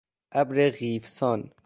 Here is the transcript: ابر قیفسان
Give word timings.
ابر 0.31 0.55
قیفسان 0.69 1.51